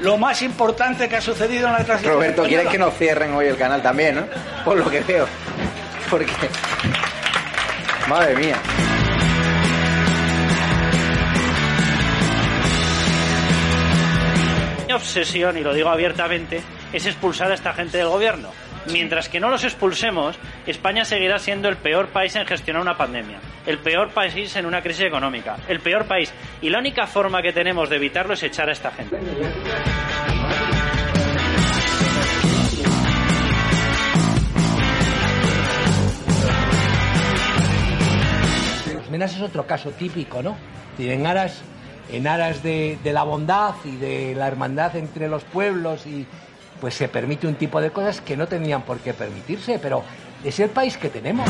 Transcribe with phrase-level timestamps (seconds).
[0.00, 2.14] Lo más importante que ha sucedido en la transición.
[2.14, 4.26] Roberto, ¿quieres que nos cierren hoy el canal también, no?
[4.64, 5.26] Por lo que veo.
[6.10, 6.32] Porque.
[8.08, 8.56] Madre mía.
[14.86, 16.62] Mi obsesión, y lo digo abiertamente,
[16.92, 18.50] es expulsar a esta gente del gobierno.
[18.86, 20.36] Mientras que no los expulsemos,
[20.66, 24.82] España seguirá siendo el peor país en gestionar una pandemia, el peor país en una
[24.82, 26.32] crisis económica, el peor país.
[26.60, 29.18] Y la única forma que tenemos de evitarlo es echar a esta gente.
[38.94, 40.56] Los Menas es otro caso típico, ¿no?
[40.98, 41.62] Y en aras,
[42.10, 46.26] en aras de, de la bondad y de la hermandad entre los pueblos y
[46.80, 50.02] pues se permite un tipo de cosas que no tendrían por qué permitirse, pero
[50.42, 51.48] es el país que tenemos.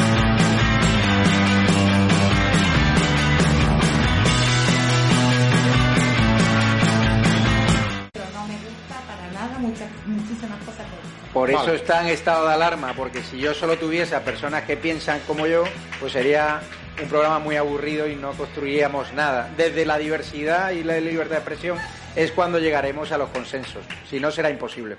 [8.12, 11.76] Pero no me gusta para nada muchas, muchísimas cosas que Por eso Vale.
[11.76, 15.46] está en estado de alarma, porque si yo solo tuviese a personas que piensan como
[15.46, 15.64] yo,
[16.00, 16.60] pues sería
[17.00, 19.48] un programa muy aburrido y no construiríamos nada.
[19.56, 21.78] Desde la diversidad y la libertad de expresión
[22.16, 23.84] es cuando llegaremos a los consensos.
[24.08, 24.96] Si no, será imposible.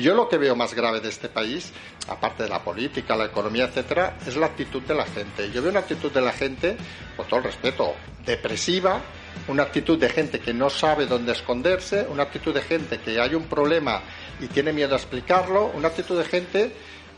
[0.00, 1.74] Y yo lo que veo más grave de este país,
[2.08, 5.50] aparte de la política, la economía, etcétera, es la actitud de la gente.
[5.50, 6.78] Yo veo una actitud de la gente,
[7.18, 7.92] con todo el respeto,
[8.24, 9.02] depresiva,
[9.48, 13.34] una actitud de gente que no sabe dónde esconderse, una actitud de gente que hay
[13.34, 14.00] un problema
[14.40, 16.72] y tiene miedo a explicarlo, una actitud de gente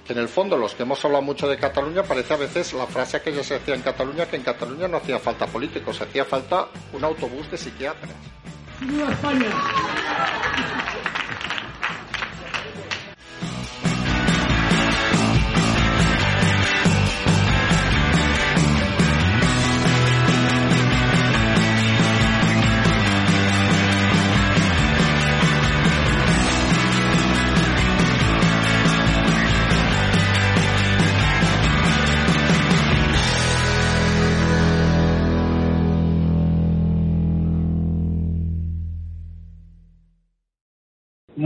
[0.05, 2.89] que en el fondo los que hemos hablado mucho de Cataluña parece a veces la
[2.89, 6.25] frase que ya se decía en Cataluña que en Cataluña no hacía falta políticos, hacía
[6.25, 8.11] falta un autobús de psiquiatras.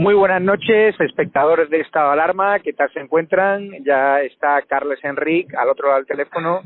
[0.07, 3.83] Muy buenas noches, espectadores de Estado de Alarma, ¿qué tal se encuentran?
[3.83, 6.61] Ya está Carles Enric al otro lado del teléfono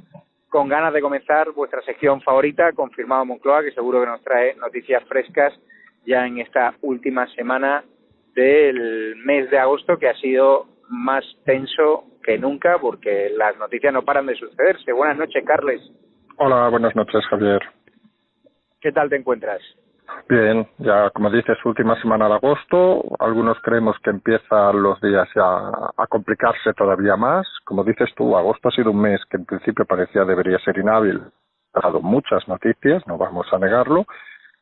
[0.48, 5.04] con ganas de comenzar vuestra sección favorita, confirmado Moncloa, que seguro que nos trae noticias
[5.06, 5.60] frescas
[6.06, 7.84] ya en esta última semana
[8.36, 14.04] del mes de agosto, que ha sido más tenso que nunca porque las noticias no
[14.04, 14.94] paran de sucederse.
[14.94, 15.82] Buenas noches, Carles.
[16.38, 17.62] Hola, buenas noches, Javier.
[18.80, 19.62] ¿Qué tal te encuentras?
[20.30, 23.04] Bien, ya como dices, última semana de agosto.
[23.20, 25.44] Algunos creemos que empiezan los días ya
[25.98, 27.46] a complicarse todavía más.
[27.66, 31.22] Como dices tú, agosto ha sido un mes que en principio parecía debería ser inhábil.
[31.74, 34.06] Ha dado muchas noticias, no vamos a negarlo.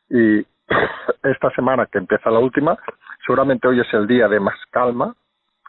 [0.08, 0.40] Y
[1.22, 2.76] esta semana que empieza la última,
[3.24, 5.14] seguramente hoy es el día de más calma,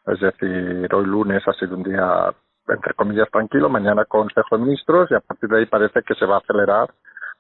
[0.08, 2.34] es decir, hoy lunes ha sido un día
[2.68, 6.26] entre comillas tranquilo, mañana Consejo de Ministros y a partir de ahí parece que se
[6.26, 6.90] va a acelerar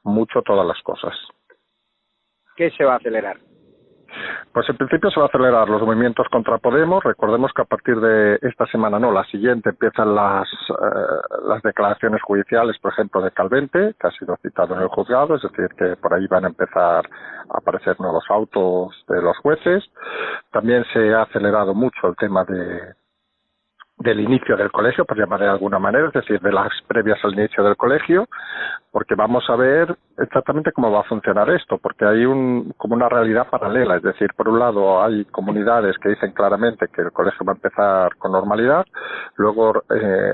[0.03, 1.13] mucho todas las cosas.
[2.55, 3.37] ¿Qué se va a acelerar?
[4.51, 7.03] Pues en principio se va a acelerar los movimientos contra Podemos.
[7.03, 12.21] Recordemos que a partir de esta semana, no, la siguiente, empiezan las, eh, las declaraciones
[12.21, 15.95] judiciales, por ejemplo, de Calvente, que ha sido citado en el juzgado, es decir, que
[15.95, 17.05] por ahí van a empezar
[17.49, 19.83] a aparecer nuevos autos de los jueces.
[20.51, 22.93] También se ha acelerado mucho el tema de,
[24.01, 27.33] del inicio del colegio, por llamar de alguna manera, es decir, de las previas al
[27.33, 28.27] inicio del colegio,
[28.91, 33.07] porque vamos a ver exactamente cómo va a funcionar esto, porque hay un, como una
[33.07, 37.45] realidad paralela, es decir, por un lado hay comunidades que dicen claramente que el colegio
[37.45, 38.85] va a empezar con normalidad,
[39.35, 40.33] luego eh,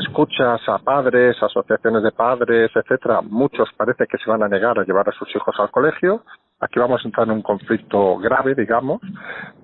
[0.00, 4.84] escuchas a padres, asociaciones de padres, etcétera, muchos parece que se van a negar a
[4.84, 6.22] llevar a sus hijos al colegio,
[6.60, 9.00] aquí vamos a entrar en un conflicto grave, digamos,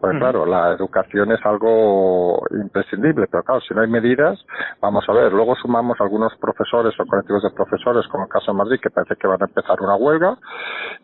[0.01, 4.39] pues claro, la educación es algo imprescindible, pero claro, si no hay medidas,
[4.81, 8.59] vamos a ver, luego sumamos algunos profesores o colectivos de profesores, como el caso de
[8.59, 10.37] Madrid, que parece que van a empezar una huelga,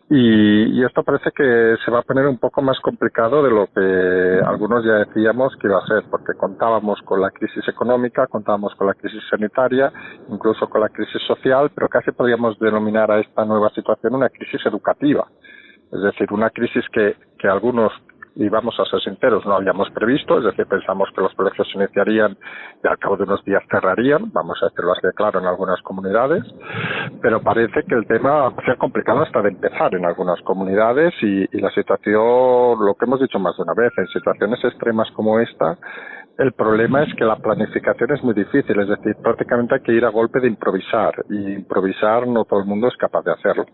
[0.09, 3.67] y, y esto parece que se va a poner un poco más complicado de lo
[3.67, 8.75] que algunos ya decíamos que iba a ser, porque contábamos con la crisis económica, contábamos
[8.75, 9.91] con la crisis sanitaria,
[10.29, 14.63] incluso con la crisis social, pero casi podríamos denominar a esta nueva situación una crisis
[14.65, 15.25] educativa.
[15.91, 17.91] Es decir, una crisis que, que algunos,
[18.35, 21.77] y vamos a ser sinceros, no habíamos previsto, es decir, pensamos que los colegios se
[21.77, 22.37] iniciarían
[22.83, 26.43] y al cabo de unos días cerrarían, vamos a decirlo así claro en algunas comunidades,
[27.21, 31.43] pero parece que el tema se ha complicado hasta de empezar en algunas comunidades y,
[31.51, 35.39] y la situación, lo que hemos dicho más de una vez, en situaciones extremas como
[35.39, 35.77] esta,
[36.39, 40.05] el problema es que la planificación es muy difícil, es decir, prácticamente hay que ir
[40.05, 43.65] a golpe de improvisar y improvisar no todo el mundo es capaz de hacerlo.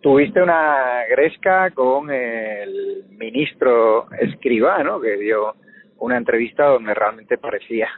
[0.00, 5.00] Tuviste una gresca con el ministro Escribá, ¿no?
[5.00, 5.54] Que dio
[5.98, 7.88] una entrevista donde realmente parecía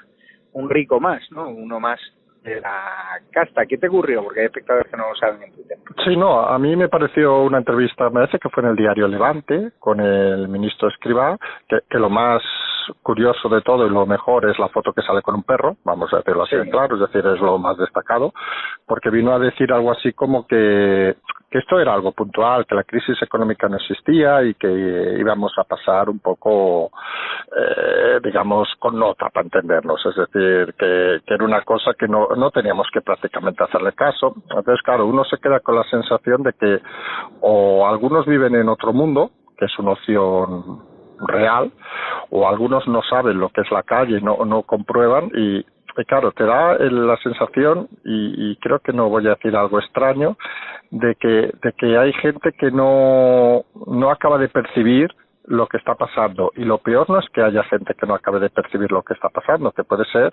[0.52, 1.48] un rico más, ¿no?
[1.48, 2.00] Uno más
[2.42, 3.66] de la casta.
[3.66, 4.22] ¿Qué te ocurrió?
[4.24, 5.78] Porque hay espectadores que no lo saben en Twitter.
[6.04, 9.06] Sí, no, a mí me pareció una entrevista, me parece que fue en el diario
[9.06, 11.36] Levante, con el ministro Escribá,
[11.68, 12.42] que, que lo más
[13.02, 16.12] curioso de todo y lo mejor es la foto que sale con un perro, vamos
[16.12, 18.32] a decirlo así de claro, es decir, es lo más destacado,
[18.86, 21.16] porque vino a decir algo así como que
[21.50, 24.68] que esto era algo puntual, que la crisis económica no existía y que
[25.18, 26.92] íbamos a pasar un poco,
[27.56, 30.00] eh, digamos, con nota para entendernos.
[30.06, 34.34] Es decir, que, que era una cosa que no, no teníamos que prácticamente hacerle caso.
[34.48, 36.78] Entonces, claro, uno se queda con la sensación de que
[37.40, 40.89] o algunos viven en otro mundo, que es una opción
[41.26, 41.72] real,
[42.30, 45.64] o algunos no saben lo que es la calle, no, no comprueban y,
[46.06, 50.36] claro, te da la sensación, y, y, creo que no voy a decir algo extraño,
[50.90, 55.10] de que, de que hay gente que no, no acaba de percibir
[55.50, 56.52] lo que está pasando.
[56.54, 59.14] Y lo peor no es que haya gente que no acabe de percibir lo que
[59.14, 60.32] está pasando, que puede ser,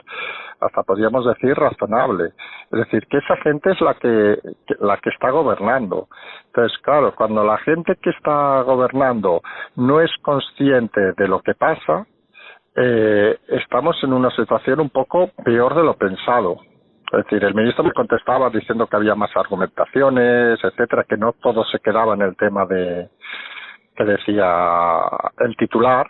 [0.62, 2.34] hasta podríamos decir, razonable.
[2.72, 4.38] Es decir, que esa gente es la que,
[4.80, 6.08] la que está gobernando.
[6.46, 9.42] Entonces, claro, cuando la gente que está gobernando
[9.75, 12.06] no es consciente de lo que pasa,
[12.75, 16.58] eh, estamos en una situación un poco peor de lo pensado.
[17.12, 21.63] Es decir, el ministro me contestaba diciendo que había más argumentaciones, etcétera, que no todo
[21.66, 23.10] se quedaba en el tema de
[23.98, 25.02] que decía
[25.40, 26.08] el titular.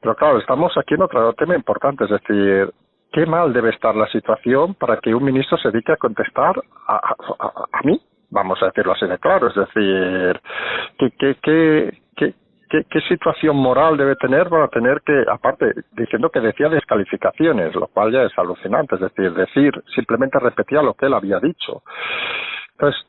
[0.00, 2.72] Pero claro, estamos aquí en otro tema importante, es decir,
[3.12, 6.54] qué mal debe estar la situación para que un ministro se dedique a contestar
[6.88, 10.40] a, a, a mí, vamos a decirlo así de claro, es decir,
[10.98, 11.98] que, que,
[12.66, 17.86] ¿Qué, ¿Qué, situación moral debe tener para tener que, aparte, diciendo que decía descalificaciones, lo
[17.86, 21.82] cual ya es alucinante, es decir, decir, simplemente repetía lo que él había dicho.
[22.72, 23.00] Entonces,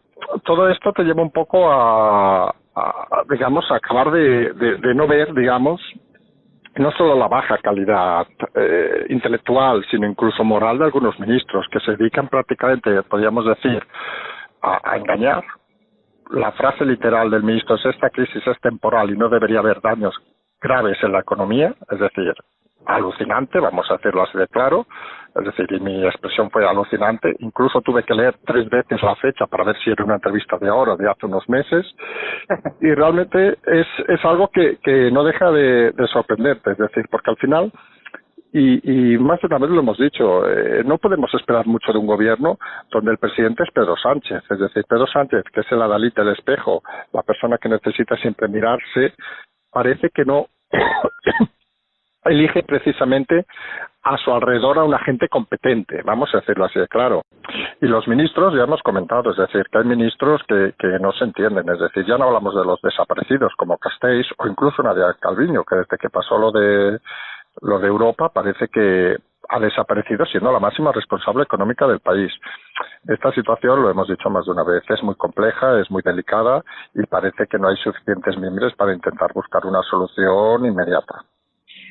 [0.44, 5.82] todo esto te lleva un poco a, a digamos, acabar de no ver, digamos,
[6.77, 11.96] no solo la baja calidad eh, intelectual, sino incluso moral de algunos ministros que se
[11.96, 13.82] dedican prácticamente, podríamos decir,
[14.62, 15.44] a, a engañar,
[16.32, 20.15] la frase literal del ministro es esta crisis es temporal y no debería haber daños
[20.60, 22.34] graves en la economía, es decir,
[22.86, 24.86] alucinante, vamos a decirlo así de claro,
[25.36, 29.48] es decir, y mi expresión fue alucinante, incluso tuve que leer tres veces la fecha
[29.48, 31.86] para ver si era una entrevista de ahora de hace unos meses,
[32.82, 37.32] y realmente es, es algo que, que no deja de, de sorprenderte, es decir, porque
[37.32, 37.72] al final
[38.58, 38.80] y,
[39.13, 42.08] y, más de una vez lo hemos dicho, eh, no podemos esperar mucho de un
[42.08, 42.58] gobierno
[42.89, 44.44] donde el presidente es Pedro Sánchez.
[44.50, 48.48] Es decir, Pedro Sánchez, que es el adalita del espejo, la persona que necesita siempre
[48.48, 49.13] mirarse,
[49.70, 50.48] parece que no
[52.25, 53.46] elige precisamente
[54.03, 57.22] a su alrededor a una gente competente, vamos a decirlo así de claro.
[57.82, 61.24] Y los ministros, ya hemos comentado, es decir, que hay ministros que, que no se
[61.24, 65.63] entienden, es decir, ya no hablamos de los desaparecidos como Castells o incluso Nadia Calviño,
[65.63, 67.00] que desde que pasó lo de
[67.62, 69.17] lo de Europa parece que
[69.48, 72.32] ha desaparecido siendo la máxima responsable económica del país.
[73.08, 76.63] Esta situación, lo hemos dicho más de una vez, es muy compleja, es muy delicada
[76.94, 81.25] y parece que no hay suficientes miembros para intentar buscar una solución inmediata.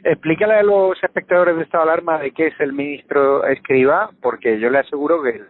[0.04, 4.68] Explícale a los espectadores de estado alarma de qué es el ministro Escriba, porque yo
[4.68, 5.40] le aseguro que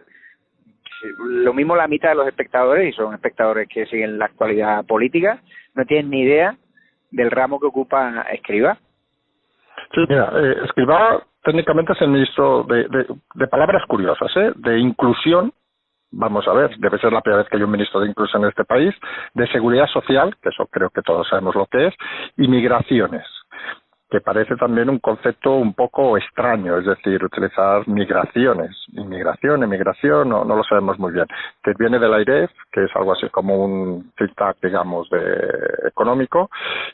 [1.19, 5.41] lo mismo la mitad de los espectadores, y son espectadores que siguen la actualidad política,
[5.75, 6.55] no tienen ni idea
[7.11, 8.77] del ramo que ocupa Escriba.
[9.93, 14.53] Sí, mira, eh, Escriba técnicamente es el ministro de, de, de palabras curiosas, ¿eh?
[14.55, 15.51] de inclusión,
[16.11, 18.49] vamos a ver, debe ser la primera vez que hay un ministro de inclusión en
[18.49, 18.95] este país,
[19.33, 21.93] de seguridad social, que eso creo que todos sabemos lo que es,
[22.37, 23.25] y migraciones
[24.09, 30.45] que parece también un concepto un poco extraño, es decir, utilizar migraciones, inmigración, emigración, no,
[30.45, 31.25] no lo sabemos muy bien,
[31.63, 36.49] que viene del AIREF, que es algo así como un think digamos, de económico,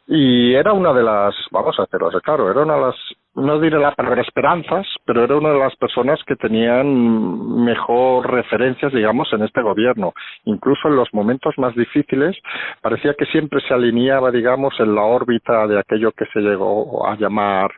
[0.08, 2.96] y era una de las, vamos a hacerlo claro, era una de las
[3.35, 8.91] no diré la palabra esperanzas, pero era una de las personas que tenían mejor referencias,
[8.91, 10.13] digamos, en este gobierno.
[10.45, 12.38] Incluso en los momentos más difíciles,
[12.81, 17.15] parecía que siempre se alineaba, digamos, en la órbita de aquello que se llegó a
[17.15, 17.71] llamar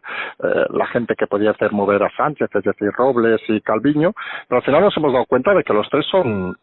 [0.44, 4.14] eh, la gente que podía hacer mover a Sánchez, es decir, Robles y Calviño,
[4.48, 6.56] pero al final nos hemos dado cuenta de que los tres son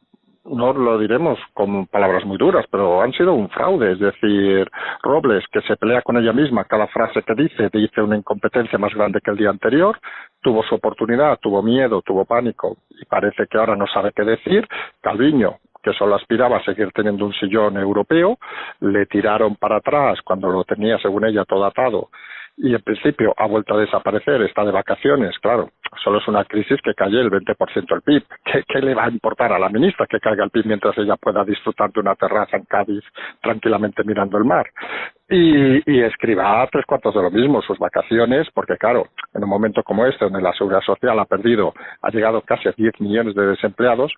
[0.45, 3.93] no lo diremos con palabras muy duras, pero han sido un fraude.
[3.93, 4.71] Es decir,
[5.03, 8.95] Robles, que se pelea con ella misma, cada frase que dice dice una incompetencia más
[8.95, 9.99] grande que el día anterior,
[10.41, 14.67] tuvo su oportunidad, tuvo miedo, tuvo pánico y parece que ahora no sabe qué decir.
[15.01, 18.39] Calviño, que solo aspiraba a seguir teniendo un sillón europeo,
[18.81, 22.09] le tiraron para atrás cuando lo tenía, según ella, todo atado
[22.57, 25.71] y en principio ha vuelto a desaparecer, está de vacaciones, claro.
[26.05, 28.25] Solo es una crisis que cae el 20% del PIB.
[28.45, 31.17] ¿Qué, ¿Qué, le va a importar a la ministra que caiga el PIB mientras ella
[31.17, 33.03] pueda disfrutar de una terraza en Cádiz
[33.43, 34.67] tranquilamente mirando el mar?
[35.33, 39.85] Y, y escriba tres cuartos de lo mismo, sus vacaciones, porque claro, en un momento
[39.85, 41.73] como este, donde la seguridad social ha perdido,
[42.03, 44.13] ha llegado casi a 10 millones de desempleados,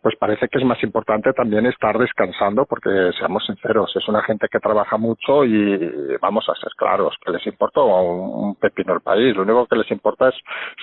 [0.00, 2.88] pues parece que es más importante también estar descansando, porque
[3.18, 7.46] seamos sinceros, es una gente que trabaja mucho y vamos a ser claros, que les
[7.46, 10.34] importa un pepino el país, lo único que les importa es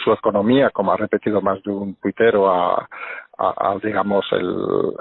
[0.04, 2.88] su economía, como ha repetido más de un tuitero a,
[3.38, 4.56] a, digamos el,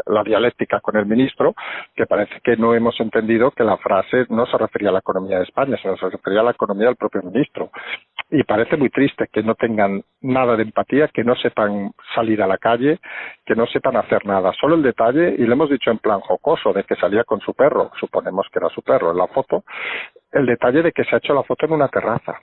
[0.07, 1.55] la dialéctica con el ministro,
[1.95, 5.39] que parece que no hemos entendido que la frase no se refería a la economía
[5.39, 7.71] de España, sino se refería a la economía del propio ministro.
[8.31, 12.47] Y parece muy triste que no tengan nada de empatía, que no sepan salir a
[12.47, 12.99] la calle,
[13.45, 14.53] que no sepan hacer nada.
[14.61, 17.55] Solo el detalle, y lo hemos dicho en plan jocoso, de que salía con su
[17.55, 19.65] perro, suponemos que era su perro en la foto,
[20.33, 22.41] el detalle de que se ha hecho la foto en una terraza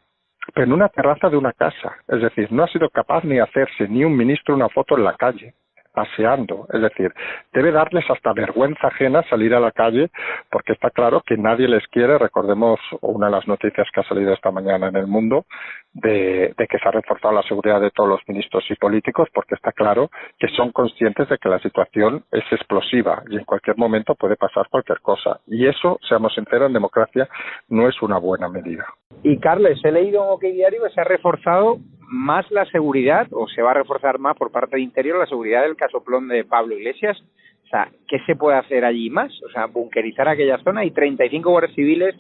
[0.56, 1.98] pero en una terraza de una casa.
[2.08, 5.14] Es decir, no ha sido capaz ni hacerse ni un ministro una foto en la
[5.14, 5.54] calle
[5.94, 6.68] paseando.
[6.72, 7.14] Es decir,
[7.54, 10.10] debe darles hasta vergüenza ajena salir a la calle
[10.50, 12.18] porque está claro que nadie les quiere.
[12.18, 15.46] Recordemos una de las noticias que ha salido esta mañana en el mundo
[15.94, 19.72] de, que se ha reforzado la seguridad de todos los ministros y políticos porque está
[19.72, 24.36] claro que son conscientes de que la situación es explosiva y en cualquier momento puede
[24.36, 25.40] pasar cualquier cosa.
[25.48, 27.28] Y eso, seamos sinceros, en democracia
[27.70, 28.86] no es una buena medida.
[29.24, 31.78] Y Carles, he leído en OK Diario que se ha reforzado
[32.12, 35.62] más la seguridad o se va a reforzar más por parte de Interior la seguridad
[35.64, 37.18] del casoplón de Pablo Iglesias.
[37.64, 39.32] O sea, ¿qué se puede hacer allí más?
[39.44, 40.82] O sea, bunkerizar aquella zona.
[40.82, 42.16] Hay 35 guardias civiles,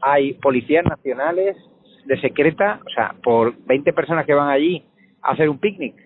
[0.00, 1.56] hay policías nacionales
[2.04, 4.84] de secreta, o sea, por 20 personas que van allí
[5.22, 5.96] a hacer un picnic.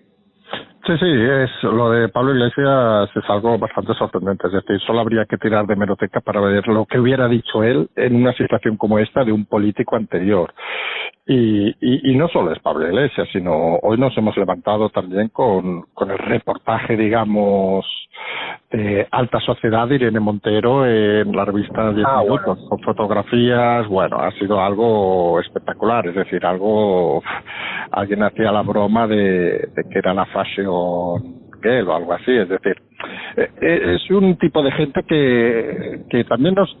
[0.87, 4.47] Sí, sí, es lo de Pablo Iglesias es algo bastante sorprendente.
[4.47, 7.89] Es decir, solo habría que tirar de meroteca para ver lo que hubiera dicho él
[7.97, 10.53] en una situación como esta de un político anterior.
[11.25, 16.17] Y, y, no solo es Pablo Iglesias, sino hoy nos hemos levantado también con el
[16.19, 17.85] reportaje, digamos,
[18.71, 22.69] de alta sociedad de Irene Montero en la revista Diez ah, Minutos, bueno.
[22.69, 23.87] con fotografías.
[23.87, 26.07] Bueno, ha sido algo espectacular.
[26.07, 27.21] Es decir, algo.
[27.91, 32.31] Alguien hacía la broma de, de que era la fashion girl o algo así.
[32.31, 32.75] Es decir,
[33.61, 36.75] es un tipo de gente que, que también nos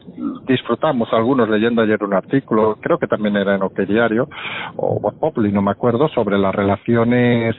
[0.47, 4.27] disfrutamos algunos leyendo ayer un artículo, creo que también era en OK Diario
[4.75, 7.55] o Populi, no me acuerdo, sobre las relaciones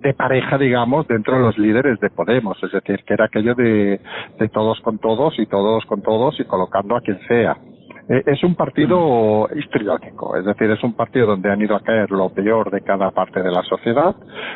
[0.00, 4.00] de pareja, digamos, dentro de los líderes de Podemos, es decir, que era aquello de,
[4.38, 7.56] de todos con todos y todos con todos y colocando a quien sea.
[8.08, 12.08] Eh, es un partido histriónico, es decir, es un partido donde han ido a caer
[12.12, 14.14] lo peor de cada parte de la sociedad,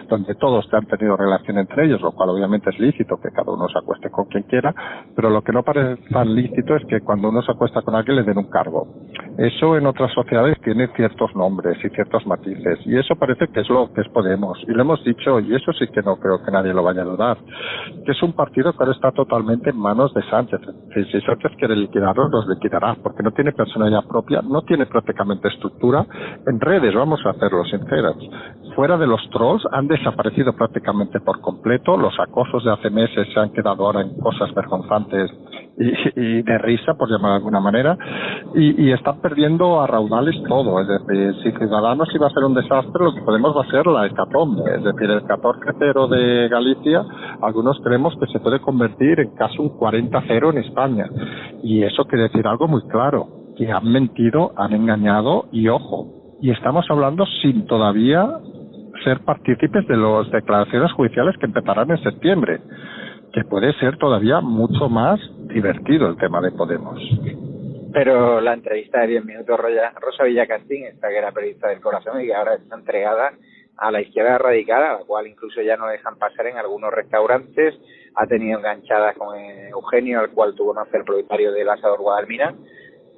[0.09, 3.69] donde todos han tenido relación entre ellos, lo cual obviamente es lícito que cada uno
[3.69, 4.73] se acueste con quien quiera,
[5.17, 8.19] pero lo que no parece tan lícito es que cuando uno se acuesta con alguien
[8.19, 8.87] le den un cargo.
[9.41, 13.71] Eso en otras sociedades tiene ciertos nombres y ciertos matices y eso parece que es
[13.71, 16.51] lo que es Podemos y lo hemos dicho y eso sí que no creo que
[16.51, 17.39] nadie lo vaya a dudar,
[18.05, 20.61] que es un partido que ahora está totalmente en manos de Sánchez.
[20.93, 26.05] Si Sánchez quiere liquidarlos, los liquidará porque no tiene personalidad propia, no tiene prácticamente estructura.
[26.47, 28.17] En redes, vamos a hacerlo sinceros,
[28.75, 33.41] fuera de los trolls han desaparecido prácticamente por completo, los acosos de hace meses se
[33.41, 35.31] han quedado ahora en cosas vergonzantes
[35.81, 37.97] y, de risa, por llamar de alguna manera,
[38.55, 40.81] y, y, están perdiendo a raudales todo.
[40.81, 43.87] Es decir, si Ciudadanos iba a ser un desastre, lo que podemos va a ser
[43.87, 44.63] la hecatombe.
[44.77, 47.05] Es decir, el 14-0 de Galicia,
[47.41, 51.07] algunos creemos que se puede convertir en casi un 40-0 en España.
[51.63, 56.37] Y eso quiere decir algo muy claro, que han mentido, han engañado y ojo.
[56.43, 58.29] Y estamos hablando sin todavía
[59.05, 62.61] ser partícipes de las declaraciones judiciales que empezarán en septiembre
[63.33, 65.21] que puede ser todavía mucho más
[65.53, 67.01] divertido el tema de Podemos.
[67.93, 69.59] Pero la entrevista de 10 minutos,
[70.01, 73.33] Rosa Villacastín, esta que era periodista del corazón y que ahora está entregada
[73.77, 77.75] a la izquierda radical, a la cual incluso ya no dejan pasar en algunos restaurantes,
[78.15, 82.55] ha tenido enganchadas con Eugenio, al cual tuvo nacer el propietario del asador Guadalmina,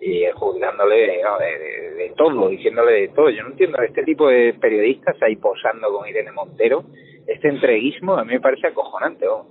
[0.00, 3.30] y juzgándole de, de, todo, diciéndole de todo.
[3.30, 6.84] Yo no entiendo este tipo de periodistas ahí posando con Irene Montero,
[7.26, 9.26] este entreguismo a mí me parece acojonante.
[9.26, 9.46] No,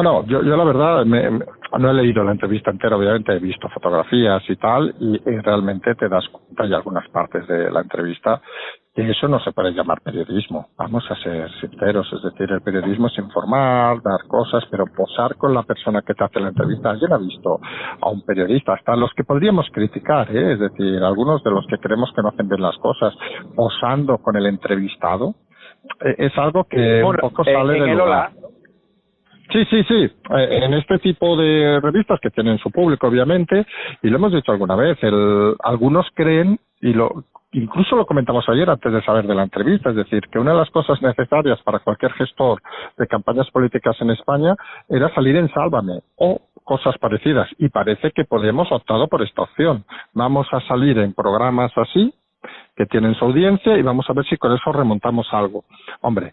[0.00, 1.28] no, yo, yo la verdad me,
[1.78, 6.08] no he leído la entrevista entera, obviamente he visto fotografías y tal, y, realmente te
[6.08, 8.40] das cuenta de algunas partes de la entrevista
[8.94, 10.68] que eso no se puede llamar periodismo.
[10.76, 15.54] Vamos a ser sinceros, es decir, el periodismo es informar, dar cosas, pero posar con
[15.54, 16.90] la persona que te hace la entrevista.
[16.90, 17.58] ¿Alguien ha visto
[18.00, 18.74] a un periodista?
[18.74, 20.52] Hasta los que podríamos criticar, ¿eh?
[20.52, 23.14] es decir, algunos de los que creemos que no hacen bien las cosas,
[23.54, 25.34] posando con el entrevistado,
[26.04, 28.41] eh, es algo que un poco sale de lugar.
[29.52, 29.94] Sí, sí, sí.
[29.94, 33.66] Eh, en este tipo de revistas que tienen su público, obviamente,
[34.02, 38.68] y lo hemos dicho alguna vez, el, algunos creen, y lo, incluso lo comentamos ayer
[38.70, 41.80] antes de saber de la entrevista, es decir, que una de las cosas necesarias para
[41.80, 42.62] cualquier gestor
[42.96, 44.56] de campañas políticas en España
[44.88, 47.48] era salir en Sálvame o cosas parecidas.
[47.58, 49.84] Y parece que Podemos optado por esta opción.
[50.14, 52.14] Vamos a salir en programas así,
[52.74, 55.64] que tienen su audiencia, y vamos a ver si con eso remontamos algo.
[56.00, 56.32] Hombre,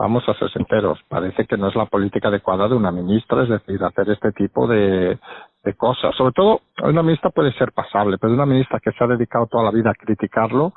[0.00, 3.50] vamos a ser sinceros, parece que no es la política adecuada de una ministra, es
[3.50, 5.18] decir, hacer este tipo de,
[5.62, 6.16] de cosas.
[6.16, 9.64] Sobre todo, una ministra puede ser pasable, pero una ministra que se ha dedicado toda
[9.64, 10.72] la vida a criticarlo,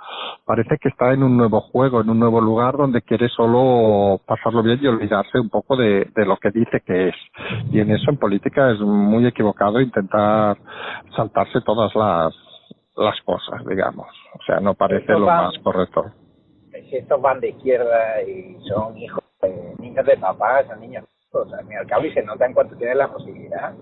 [0.45, 4.61] parece que está en un nuevo juego, en un nuevo lugar donde quiere solo pasarlo
[4.61, 7.15] bien y olvidarse un poco de, de lo que dice que es.
[7.71, 10.57] Y en eso en política es muy equivocado intentar
[11.15, 12.35] saltarse todas las,
[12.97, 14.07] las cosas, digamos.
[14.37, 16.11] O sea, no parece lo más correcto
[16.93, 21.43] si estos van de izquierda y son hijos de niños de papá, son niños, o
[21.45, 23.73] sea, al cabo, y se nota en cuanto tienen la posibilidad.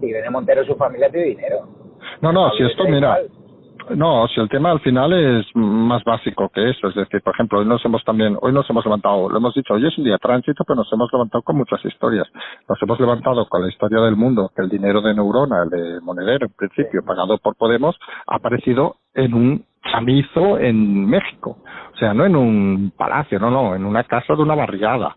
[0.00, 1.68] Si viene Montero, su familia tiene dinero.
[2.20, 3.18] No, no, si esto, mira,
[3.94, 7.60] no, si el tema al final es más básico que eso, es decir, por ejemplo,
[7.60, 10.18] hoy nos hemos también, hoy nos hemos levantado, lo hemos dicho, hoy es un día
[10.18, 12.26] tránsito, pero nos hemos levantado con muchas historias.
[12.68, 16.00] Nos hemos levantado con la historia del mundo, que el dinero de Neurona, el de
[16.00, 21.58] Monedero, en principio, pagado por Podemos, ha aparecido en un chamizo en México.
[21.92, 25.14] O sea, no en un palacio, no, no, en una casa de una barriada,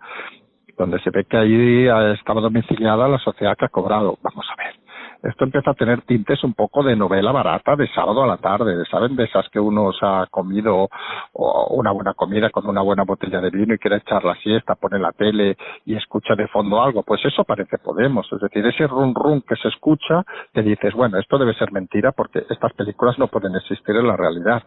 [0.77, 4.17] donde se ve que ahí estaba domiciliada la sociedad que ha cobrado.
[4.21, 4.82] Vamos a ver
[5.23, 8.83] esto empieza a tener tintes un poco de novela barata de sábado a la tarde,
[8.91, 9.15] ¿saben?
[9.15, 10.89] De esas que uno se ha comido
[11.33, 14.99] una buena comida con una buena botella de vino y quiere echar la siesta, pone
[14.99, 15.55] la tele
[15.85, 17.03] y escucha de fondo algo.
[17.03, 21.17] Pues eso parece Podemos, es decir, ese run run que se escucha, que dices, bueno,
[21.17, 24.63] esto debe ser mentira porque estas películas no pueden existir en la realidad.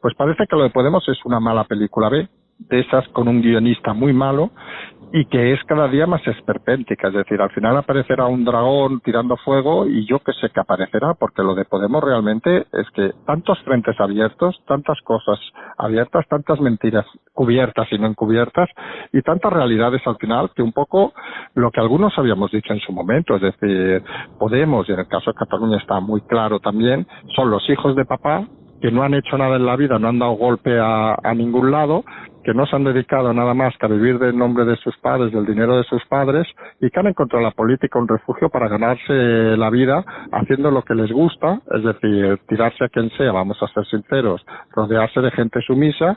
[0.00, 3.42] Pues parece que lo de Podemos es una mala película B, de esas con un
[3.42, 4.50] guionista muy malo
[5.12, 9.36] y que es cada día más esperpéntica, es decir, al final aparecerá un dragón tirando
[9.38, 13.58] fuego y yo que sé que aparecerá, porque lo de Podemos realmente es que tantos
[13.60, 15.38] frentes abiertos, tantas cosas
[15.78, 18.68] abiertas, tantas mentiras cubiertas y no encubiertas
[19.12, 21.12] y tantas realidades al final que un poco
[21.54, 24.02] lo que algunos habíamos dicho en su momento, es decir,
[24.38, 28.04] Podemos, y en el caso de Cataluña está muy claro también, son los hijos de
[28.04, 28.46] papá
[28.86, 31.72] que no han hecho nada en la vida, no han dado golpe a, a ningún
[31.72, 32.04] lado,
[32.44, 35.32] que no se han dedicado nada más que a vivir del nombre de sus padres,
[35.32, 36.46] del dinero de sus padres,
[36.80, 39.12] y que han encontrado la política un refugio para ganarse
[39.56, 43.66] la vida haciendo lo que les gusta, es decir, tirarse a quien sea, vamos a
[43.74, 46.16] ser sinceros, rodearse de gente sumisa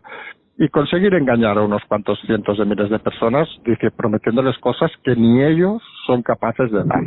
[0.60, 3.48] y conseguir engañar a unos cuantos cientos de miles de personas,
[3.96, 7.02] prometiéndoles cosas que ni ellos son capaces de dar.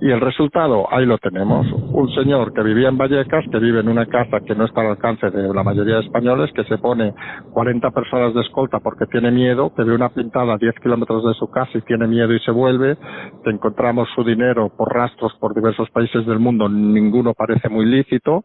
[0.00, 1.66] Y el resultado, ahí lo tenemos.
[1.72, 4.90] Un señor que vivía en Vallecas, que vive en una casa que no está al
[4.90, 7.12] alcance de la mayoría de españoles, que se pone
[7.52, 11.34] 40 personas de escolta porque tiene miedo, que ve una pintada a 10 kilómetros de
[11.34, 12.96] su casa y tiene miedo y se vuelve,
[13.42, 18.44] que encontramos su dinero por rastros por diversos países del mundo, ninguno parece muy lícito,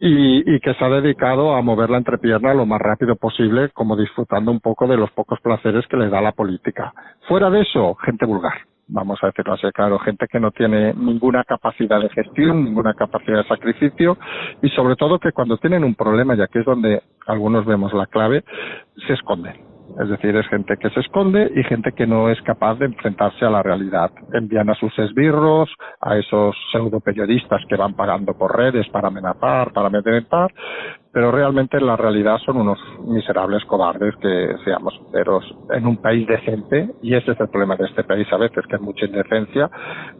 [0.00, 4.50] y, que se ha dedicado a mover la entrepierna lo más rápido posible, como disfrutando
[4.50, 6.92] un poco de los pocos placeres que le da la política.
[7.26, 8.73] Fuera de eso, gente vulgar.
[8.88, 13.38] Vamos a decirlo así, claro, gente que no tiene ninguna capacidad de gestión, ninguna capacidad
[13.38, 14.18] de sacrificio
[14.62, 18.06] y sobre todo que cuando tienen un problema, y aquí es donde algunos vemos la
[18.06, 18.44] clave,
[19.06, 22.76] se esconden es decir, es gente que se esconde y gente que no es capaz
[22.76, 24.10] de enfrentarse a la realidad.
[24.32, 25.70] Envían a sus esbirros,
[26.00, 30.52] a esos pseudo periodistas que van pagando por redes para amenazar, para amedrentar,
[31.14, 36.26] pero realmente en la realidad son unos miserables cobardes que, seamos sinceros, en un país
[36.26, 39.70] decente, y ese es el problema de este país a veces, que hay mucha indecencia,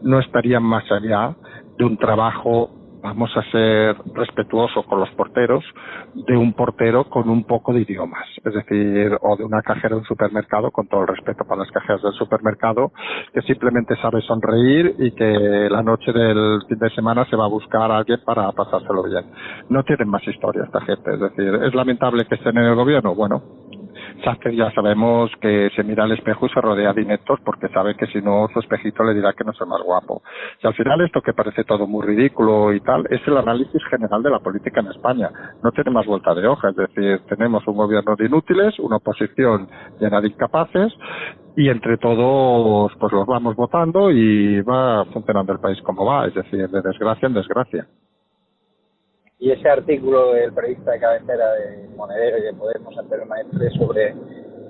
[0.01, 1.35] no estarían más allá
[1.77, 2.69] de un trabajo
[3.05, 5.63] vamos a ser respetuosos con los porteros
[6.15, 10.01] de un portero con un poco de idiomas, es decir, o de una cajera de
[10.01, 12.91] un supermercado, con todo el respeto para las cajeras del supermercado,
[13.31, 17.49] que simplemente sabe sonreír y que la noche del fin de semana se va a
[17.49, 19.25] buscar a alguien para pasárselo bien.
[19.69, 23.13] No tienen más historia esta gente, es decir, es lamentable que estén en el gobierno,
[23.13, 23.43] bueno,
[24.25, 27.95] Sánchez ya sabemos que se mira al espejo y se rodea de ineptos porque sabe
[27.95, 30.23] que si no su espejito le dirá que no es más guapo.
[30.63, 34.23] Y al final esto que parece todo muy ridículo y tal es el análisis general
[34.23, 35.29] de la política en España.
[35.63, 39.69] No tiene más vuelta de hoja, es decir, tenemos un gobierno de inútiles, una oposición
[39.99, 40.91] llena de incapaces
[41.55, 46.33] y entre todos pues los vamos votando y va funcionando el país como va, es
[46.33, 47.87] decir, de desgracia en desgracia.
[49.37, 54.15] Y ese artículo del periodista de cabecera de Monedero y de Podemos, Antonio Maestre, sobre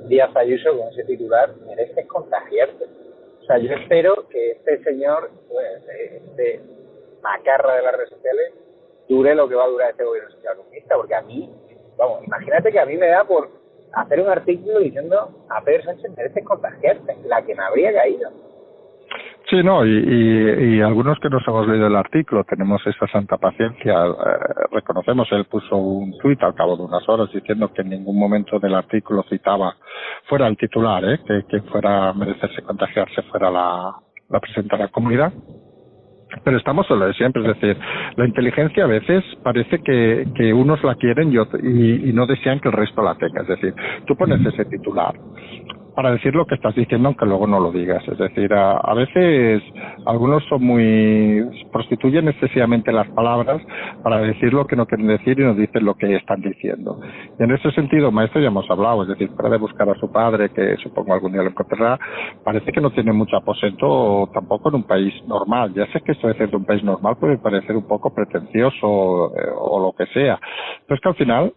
[0.07, 2.85] Díaz Ayuso con ese titular, merece contagiarte.
[3.41, 6.61] O sea, yo espero que este señor, pues, este
[7.21, 8.53] macarra de las redes sociales,
[9.07, 11.49] dure lo que va a durar este gobierno social comunista, porque a mí,
[11.97, 13.49] vamos, imagínate que a mí me da por
[13.93, 18.31] hacer un artículo diciendo a Pedro Sánchez merece contagiarte, la que me habría caído.
[19.49, 23.93] Sí, no, y, y, algunos que nos hemos leído el artículo tenemos esa santa paciencia.
[24.07, 24.13] Eh,
[24.71, 28.59] reconocemos, él puso un tuit al cabo de unas horas diciendo que en ningún momento
[28.59, 29.75] del artículo citaba,
[30.27, 31.19] fuera el titular, ¿eh?
[31.27, 33.93] que, que fuera merecerse contagiarse, fuera la,
[34.29, 35.31] la presidenta de la comunidad.
[36.43, 37.77] Pero estamos solo de siempre, es decir,
[38.15, 42.59] la inteligencia a veces parece que, que unos la quieren y, y, y no desean
[42.59, 43.43] que el resto la tenga.
[43.43, 43.75] Es decir,
[44.07, 45.13] tú pones ese titular,
[45.95, 48.05] para decir lo que estás diciendo aunque luego no lo digas.
[48.07, 49.63] Es decir, a, veces
[50.05, 53.61] algunos son muy prostituyen excesivamente las palabras
[54.03, 56.99] para decir lo que no quieren decir y no dicen lo que están diciendo.
[57.39, 60.11] Y en ese sentido, maestro, ya hemos hablado, es decir, para de buscar a su
[60.11, 61.99] padre, que supongo algún día lo encontrará,
[62.43, 65.73] parece que no tiene mucho aposento tampoco en un país normal.
[65.73, 69.31] Ya sé que esto de ser de un país normal puede parecer un poco pretencioso
[69.35, 70.39] eh, o lo que sea,
[70.87, 71.53] pero es que al final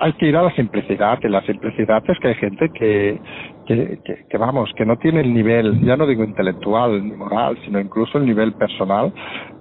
[0.00, 3.20] hay que ir a la simplicidad y la simplicidad es que hay gente que,
[3.64, 7.78] que, que, vamos que no tiene el nivel ya no digo intelectual ni moral sino
[7.78, 9.12] incluso el nivel personal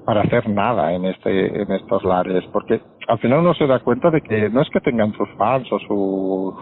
[0.03, 4.09] para hacer nada en este en estos lares porque al final uno se da cuenta
[4.09, 6.55] de que no es que tengan sus fans o su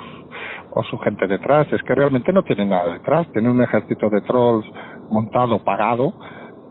[0.71, 4.19] o su gente detrás es que realmente no tienen nada detrás tienen un ejército de
[4.21, 4.65] trolls
[5.09, 6.13] montado pagado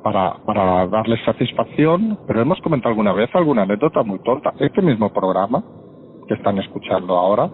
[0.02, 4.52] para, para darles satisfacción, pero hemos comentado alguna vez alguna anécdota muy tonta.
[4.58, 5.62] Este mismo programa
[6.26, 7.50] que están escuchando ahora,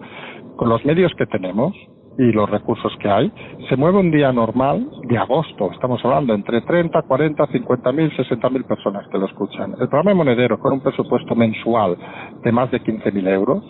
[0.55, 1.73] con los medios que tenemos
[2.17, 3.31] y los recursos que hay,
[3.69, 5.71] se mueve un día normal de agosto.
[5.71, 9.71] Estamos hablando entre 30, 40, 50 mil, 60 mil personas que lo escuchan.
[9.79, 11.97] El programa de Monedero, con un presupuesto mensual
[12.43, 13.63] de más de 15 mil euros,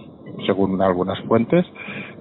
[0.47, 1.63] según algunas fuentes,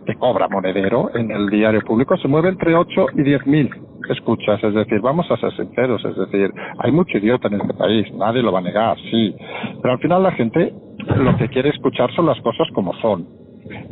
[0.04, 3.70] que cobra Monedero en el diario público, se mueve entre 8 y 10 mil
[4.10, 4.62] escuchas.
[4.62, 8.42] Es decir, vamos a ser sinceros, es decir, hay mucho idiota en este país, nadie
[8.42, 9.34] lo va a negar, sí.
[9.80, 10.74] Pero al final la gente
[11.16, 13.26] lo que quiere escuchar son las cosas como son.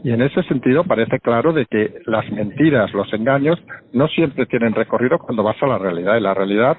[0.05, 3.59] Y en ese sentido parece claro de que las mentiras, los engaños,
[3.93, 6.17] no siempre tienen recorrido cuando vas a la realidad.
[6.17, 6.79] Y la realidad,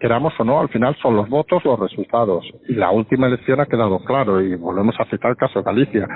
[0.00, 2.44] queramos o no, al final son los votos, los resultados.
[2.68, 6.06] Y la última elección ha quedado claro, y volvemos a citar el caso de Galicia.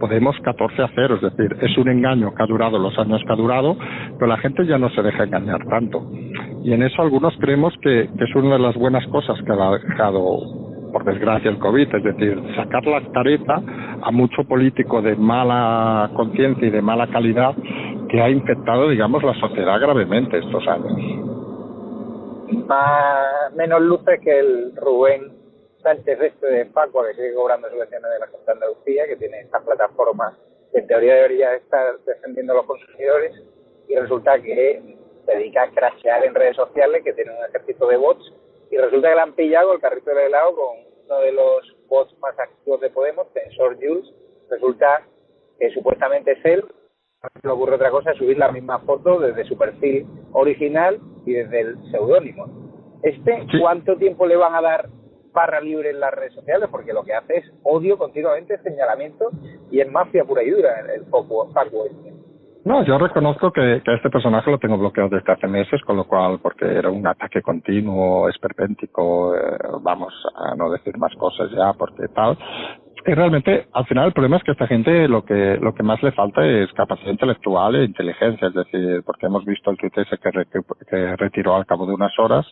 [0.00, 3.32] Podemos 14 a 0, es decir, es un engaño que ha durado los años que
[3.32, 3.76] ha durado,
[4.18, 6.10] pero la gente ya no se deja engañar tanto.
[6.64, 9.70] Y en eso algunos creemos que, que es una de las buenas cosas que ha
[9.78, 10.65] dejado
[10.96, 13.60] por desgracia, el COVID, es decir, sacar la careta
[14.00, 17.54] a mucho político de mala conciencia y de mala calidad
[18.08, 20.92] que ha infectado, digamos, la sociedad gravemente estos años.
[23.56, 25.36] Menos luces que el Rubén
[25.82, 29.40] Sánchez este de Facua, que sigue cobrando subvenciones de la Junta de Andalucía, que tiene
[29.40, 30.32] esta plataforma
[30.72, 33.34] que en teoría debería estar defendiendo a los consumidores,
[33.86, 37.98] y resulta que se dedica a crashear en redes sociales, que tiene un ejército de
[37.98, 38.32] bots,
[38.70, 40.76] y resulta que le han pillado el carrito del helado con
[41.06, 44.12] uno de los bots más activos de Podemos, Tensor Jules,
[44.50, 45.06] resulta
[45.58, 46.64] que supuestamente es él,
[47.42, 51.90] no ocurre otra cosa, subir la misma foto desde su perfil original y desde el
[51.90, 52.46] seudónimo.
[53.02, 54.88] ¿Este cuánto tiempo le van a dar
[55.32, 59.30] barra libre en las redes sociales porque lo que hace es odio continuamente, señalamiento
[59.70, 61.46] y es mafia pura y dura el, el Paco
[61.84, 62.15] este.
[62.66, 66.02] No, yo reconozco que, que este personaje lo tengo bloqueado desde hace meses, con lo
[66.02, 71.74] cual, porque era un ataque continuo, esperpéntico, eh, vamos a no decir más cosas ya,
[71.74, 72.36] porque tal.
[73.06, 75.84] Y realmente, al final, el problema es que a esta gente lo que, lo que
[75.84, 79.96] más le falta es capacidad intelectual e inteligencia, es decir, porque hemos visto el tuit
[79.96, 80.30] ese que,
[80.90, 82.44] que retiró al cabo de unas horas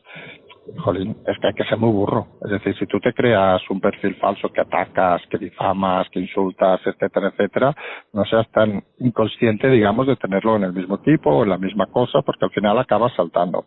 [0.78, 2.26] jolín, es que hay que ser muy burro.
[2.44, 6.80] Es decir, si tú te creas un perfil falso que atacas, que difamas, que insultas,
[6.84, 7.74] etcétera, etcétera,
[8.12, 11.86] no seas tan inconsciente, digamos, de tenerlo en el mismo tipo o en la misma
[11.86, 13.66] cosa, porque al final acabas saltando.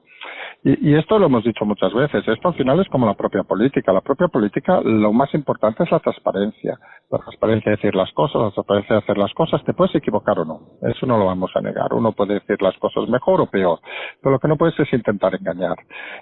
[0.64, 2.28] Y, y esto lo hemos dicho muchas veces.
[2.28, 3.94] Esto al final es como la propia política.
[3.94, 6.78] La propia política, lo más importante es la transparencia.
[7.10, 9.64] La transparencia de decir las cosas, la transparencia de hacer las cosas.
[9.64, 10.60] Te puedes equivocar o no.
[10.82, 11.94] Eso no lo vamos a negar.
[11.94, 13.80] Uno puede decir las cosas mejor o peor.
[14.22, 15.78] Pero lo que no puedes es intentar engañar.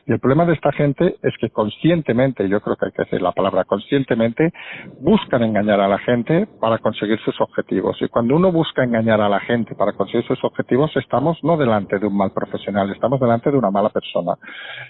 [0.05, 3.21] Y el problema de esta gente es que conscientemente, yo creo que hay que decir
[3.21, 4.51] la palabra conscientemente,
[5.01, 7.97] buscan engañar a la gente para conseguir sus objetivos.
[8.01, 11.99] Y cuando uno busca engañar a la gente para conseguir sus objetivos, estamos no delante
[11.99, 14.33] de un mal profesional, estamos delante de una mala persona.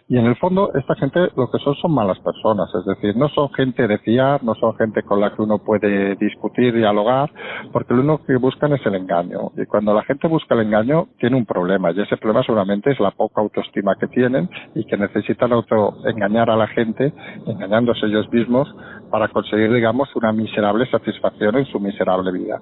[0.08, 3.30] Y en el fondo, esta gente lo que son son malas personas, es decir, no
[3.30, 7.32] son gente de fiar, no son gente con la que uno puede discutir, dialogar,
[7.72, 9.52] porque lo único que buscan es el engaño.
[9.58, 13.00] Y cuando la gente busca el engaño, tiene un problema, y ese problema seguramente es
[13.00, 17.14] la poca autoestima que tienen y que necesitan auto engañar a la gente,
[17.46, 18.74] engañándose ellos mismos,
[19.10, 22.60] para conseguir, digamos, una miserable satisfacción en su miserable vida.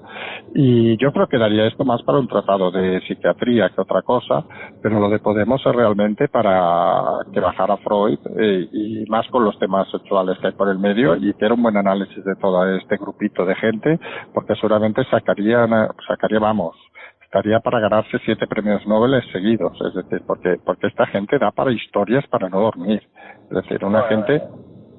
[0.53, 4.43] Y yo creo que daría esto más para un tratado de psiquiatría que otra cosa,
[4.81, 9.57] pero lo de Podemos es realmente para que bajara Freud eh, y más con los
[9.59, 12.67] temas sexuales que hay por el medio y que era un buen análisis de todo
[12.75, 13.99] este grupito de gente,
[14.33, 15.69] porque seguramente sacarían,
[16.07, 16.75] sacaría, vamos,
[17.23, 21.71] estaría para ganarse siete premios Nobel seguidos, es decir, porque, porque esta gente da para
[21.71, 23.01] historias para no dormir.
[23.45, 24.41] Es decir, una gente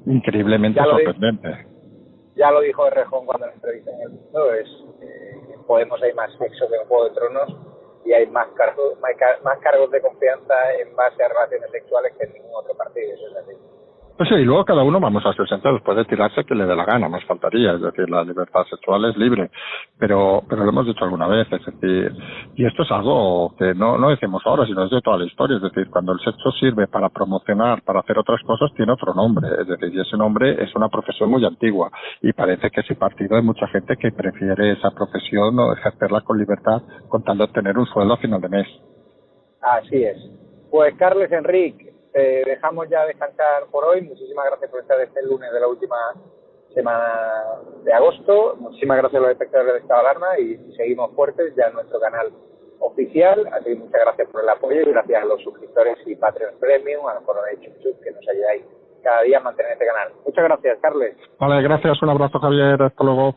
[0.07, 1.67] increíblemente sorprendente.
[2.37, 4.69] ya lo dijo Rejón cuando lo entrevisté en el mundo, es
[5.01, 5.35] eh,
[5.67, 7.74] Podemos hay más sexo que en Juego de Tronos
[8.05, 12.35] y hay más cargos, más, cargos de confianza en base a relaciones sexuales que en
[12.35, 13.15] ningún otro partido.
[13.15, 13.57] Eso es así.
[14.17, 16.77] Pues sí, y luego cada uno vamos a ser sentados, puede tirarse que le dé
[16.77, 19.51] la gana, más faltaría, es decir, la libertad sexual es libre,
[19.99, 22.13] pero, pero lo hemos dicho alguna vez, es decir,
[22.55, 25.57] y esto es algo que no, no decimos ahora, sino es de toda la historia,
[25.57, 29.49] es decir, cuando el sexo sirve para promocionar, para hacer otras cosas, tiene otro nombre,
[29.61, 31.91] es decir, y ese nombre es una profesión muy antigua,
[32.23, 36.39] y parece que ese partido hay mucha gente que prefiere esa profesión o ejercerla con
[36.39, 38.67] libertad, contando tener un sueldo a final de mes.
[39.61, 40.19] Así es.
[40.71, 44.03] Pues Carles Enrique, te dejamos ya descansar por hoy.
[44.03, 45.97] Muchísimas gracias por estar este lunes de la última
[46.73, 48.55] semana de agosto.
[48.61, 51.99] Muchísimas gracias a los espectadores de Estado de Alarma y seguimos fuertes ya en nuestro
[51.99, 52.31] canal
[52.79, 53.49] oficial.
[53.53, 57.05] Así que muchas gracias por el apoyo y gracias a los suscriptores y Patreon Premium,
[57.09, 57.25] a los
[57.83, 58.65] Chup que nos ayudáis
[59.03, 60.13] cada día a mantener este canal.
[60.25, 61.17] Muchas gracias, Carles.
[61.41, 62.01] Vale, gracias.
[62.01, 62.81] Un abrazo, Javier.
[62.81, 63.35] Hasta luego.